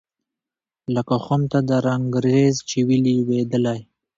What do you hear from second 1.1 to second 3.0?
خُم ته د رنګرېز چي وي